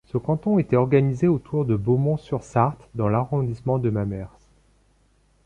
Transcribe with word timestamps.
Ce 0.07 0.17
canton 0.17 0.57
était 0.57 0.77
organisé 0.77 1.27
autour 1.27 1.63
de 1.63 1.75
Beaumont-sur-Sarthe 1.75 2.89
dans 2.95 3.07
l'arrondissement 3.07 3.77
de 3.77 3.91
Mamers. 3.91 4.35